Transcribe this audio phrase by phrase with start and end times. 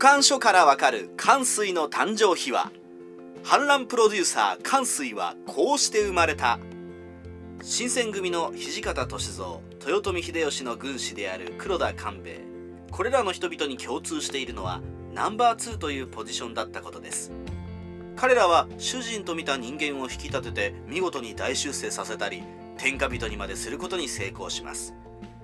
[0.00, 2.72] 漢書からわかる関水の誕生秘話。
[3.42, 6.58] 反乱プロデューサー関水はこうして生まれた。
[7.60, 12.40] 新選組の土方歳三豊臣秀吉の軍師である黒田官兵衛。
[12.90, 14.80] これらの人々に共通しているのは
[15.12, 17.30] ナンバー2というポジションだったことです。
[18.16, 22.42] 彼らは主人と見た人間を引き立てて見事に大出世させたり
[22.78, 24.94] 天下人にまですることに成功します。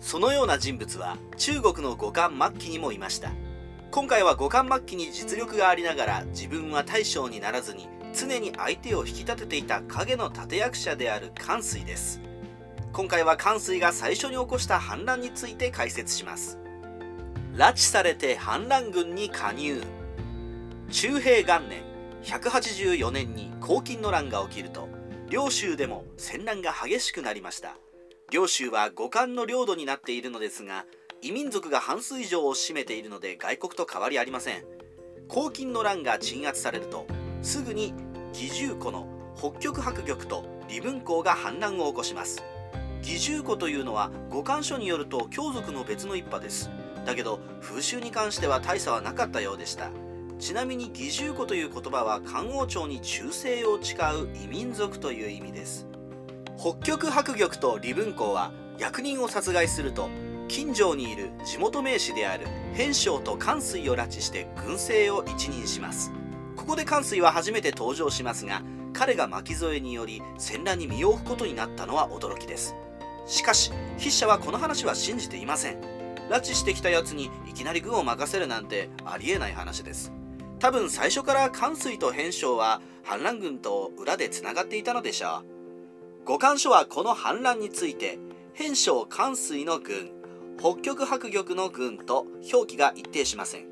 [0.00, 3.30] そのような人物は中国の五冠末期にもいました。
[3.92, 12.20] 今回は五冠末期に実力がありながら自分は大将にならずに常に相手を引き立てていた影の立役者である関水です。
[12.92, 16.56] 今回は関水が最初に起こした反乱について解説します。
[17.56, 19.82] 拉致されて反乱軍に加入。
[20.92, 21.82] 中平元年
[22.22, 24.88] 184年に黄巾の乱が起きると
[25.30, 27.76] 領州でも戦乱が激しくなりました。
[28.30, 30.84] 領州は五冠の領土になっているのですが
[31.22, 34.64] 異民族が半数以上を占めているので外国と変わりありません。
[35.28, 37.06] 黄巾の乱が鎮圧されると
[37.42, 37.92] すぐに
[38.32, 42.42] 義重湖の北極白玉と李文公が反乱を起こします。
[43.02, 46.70] 義重湖というのは五冠書によると強族の別の一派です。
[47.04, 49.90] だけど風習に関しては大差はなかったようでした。
[50.38, 55.86] ちなみに義重湖という言葉は漢王朝に忠誠を誓う異民族という意味です。
[56.58, 60.08] 北極白玉と李文公は役人を殺害すると
[60.50, 66.10] 近所にいる地元名士である偏将と関水を拉致して軍政を一任します。
[66.56, 68.60] ここで関水は初めて登場しますが
[68.92, 72.74] 彼が巻き添えにより戦乱に身を置くことになったのは驚きです。
[73.26, 75.80] しかし筆者はこの話は信じていません。
[76.28, 80.12] 拉致してきたやつにいきなり軍を任せるなんてありえない話です。
[80.58, 86.24] 多分最初から関水と偏将は反乱軍と裏でつながっていたのでしょう。
[86.24, 88.18] 五漢書はこの反乱について
[88.52, 90.19] 偏将関水の軍。
[90.60, 93.64] 北極白玉の軍と表記が一定しません。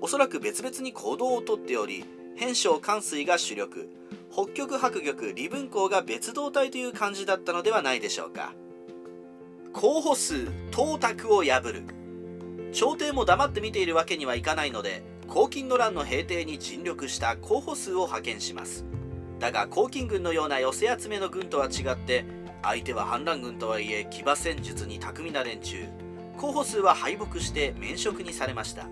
[0.00, 2.04] おそらく別々に行動をとっており
[2.36, 3.88] 偏将関水が主力。
[4.30, 8.52] 北極白玉李文公が別動隊という感じだったのではないでしょうか。
[9.72, 11.82] 候補数董卓を破る。
[12.72, 18.84] 朝廷も黙って見ているわけにはいかないので黄巾の乱の平定に尽力した候補数を派遣します。
[19.40, 22.24] だが黄巾軍のような寄せ集めの軍とは違って
[22.62, 25.84] 相手は反乱軍とはいえ騎馬戦術に巧みな連中。
[26.38, 28.86] 候補数は敗北して免職にされました。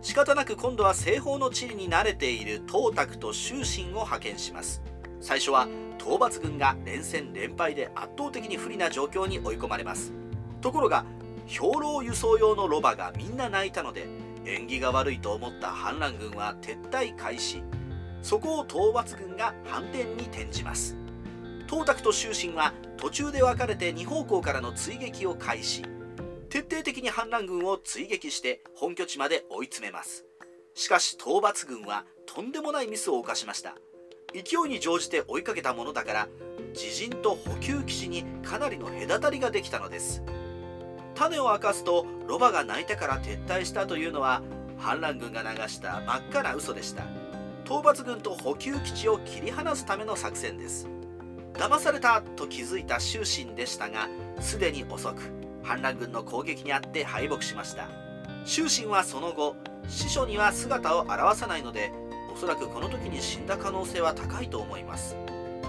[0.00, 4.82] 仕方なく今度は西方の地理に慣れている董卓と終身を派遣します。
[5.20, 5.68] 最初は
[5.98, 10.12] 討伐軍が連戦連敗で圧倒的に不利な状況に追い込まれます。
[10.62, 11.04] ところが
[11.46, 14.06] 兵糧輸送用のロバがみんな泣いたので
[14.46, 17.62] 縁起が悪いと思った反乱軍は撤退開始。
[18.22, 20.96] そこを討伐軍が反転に転じます。
[21.68, 25.82] 董卓と終身は途中で分かれて2方向からの追撃を開始。
[26.48, 30.24] 徹底的に反乱軍を追撃して本拠地まで追い詰めます。
[30.74, 33.74] しかし討伐軍はとんでもないミスを犯しました。
[34.32, 36.28] 勢いに乗じて追いかけたものだから
[36.74, 40.22] 自陣と補給基地にかなりの隔たりができたのです。
[41.14, 44.42] 種を明かすとロバが泣いてから撤退したというのは
[44.76, 47.04] 反乱軍が流した真っ赤な嘘でした。
[47.64, 50.88] 討伐軍と補給基地を切り離すための作戦です。
[51.54, 54.08] 騙されたと気づいた終身でしたが
[54.40, 55.35] すでに遅く。
[55.66, 57.88] 反乱軍の攻撃にあって敗北しました。
[58.44, 59.56] 終身はその後
[59.88, 61.92] 司書には姿を現さないので
[62.32, 65.16] おそらくこの時に死んだ可能性は高いと思います。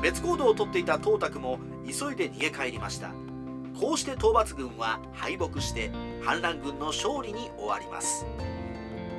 [0.02, 3.12] 別行動をとっていた董卓も急いで逃げ帰りました。
[3.80, 5.92] こうして討伐軍は敗北して
[6.22, 8.26] 反乱軍の勝利に終わります。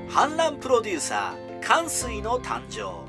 [0.09, 3.07] 反乱プロデューサー関水の誕生。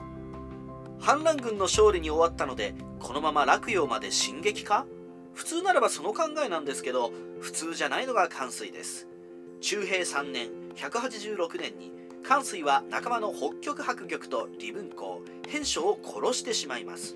[0.99, 4.85] 反乱軍の勝利に終わったのでこのまま洛陽まで進撃か？
[5.39, 9.07] 普通ならばその考えなんですけど普通じゃないのが関水です。
[9.61, 17.15] 中平3年186年に関水は仲間の北極白玉と李文公偏将を殺してしまいます。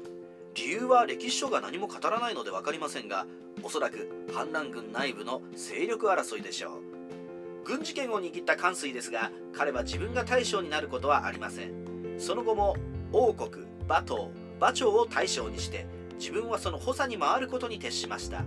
[0.56, 3.26] 理由は歴史書が何も語らないので分かりませんが
[3.62, 7.66] おそらく反乱軍内部の勢力争いでしょう。
[7.66, 11.74] 軍事権を握った関水ですが彼は自分が大将になることはありません。
[12.18, 12.78] その後も
[13.12, 15.86] 王国馬頭馬長を大将にして
[16.20, 18.44] 自分はその補佐に回ることに徹しました。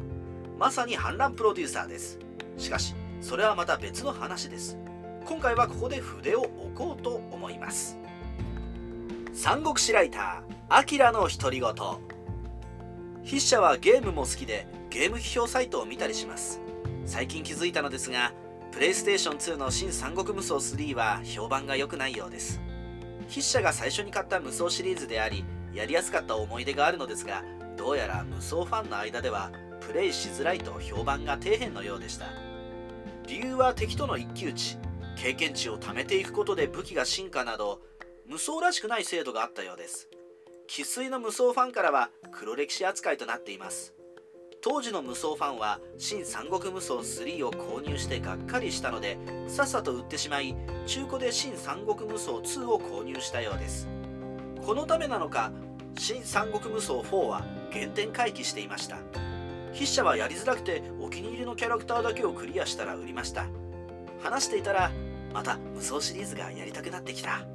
[0.59, 2.19] まさに反乱プロデューサーです。
[2.57, 4.79] しかしそれはまた別の話です。
[5.25, 7.99] 今回はここで筆を置こうと思います。
[9.33, 11.73] 三国志ライターアキラの独り言。
[13.25, 16.61] 筆者はゲームも好きでゲーム批評サイトを見たりします。
[17.05, 18.33] 最近気づいたのですが
[18.73, 22.61] プレイステーション2の新三国無双3は評判が良くないようです。
[23.29, 27.43] 筆者が最初に買った無双シリーズでありやりやすかった思い出があるのですが
[27.77, 29.51] どうやら無双ファンの間では
[29.81, 32.27] プレイしづらいと評判が底辺のようでした。
[33.27, 34.79] 理由は敵との一騎打ち
[35.17, 37.81] 経験値を貯めていくことで武器が進化など
[38.27, 40.09] 無双らしくない制度があったようです。
[40.69, 43.95] 生粋の無双ファンからは黒歴史扱いとなっています。
[44.63, 50.57] 当時の無双ファンは新三国無双3を購入してがっかりしたのでさっさと売ってしまい
[50.87, 53.87] 中古で新三国無双2を購入したようです。
[54.65, 55.53] このためなのか
[55.97, 58.99] 新三国無双4は原点回帰していました。
[59.73, 63.47] 筆者はやりづらくてお気に入りのキャラクターだけをクリアしたら売りました。
[64.23, 64.91] 話していたら
[65.33, 67.47] また無双シリーズがやりたくなってきた。